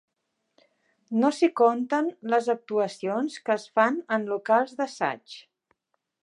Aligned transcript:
No 1.23 1.29
s'hi 1.39 1.49
compten 1.61 2.09
les 2.35 2.49
actuacions 2.55 3.37
que 3.51 3.57
es 3.57 3.67
fan 3.81 4.01
en 4.19 4.27
locals 4.33 4.75
d'assaig. 4.81 5.39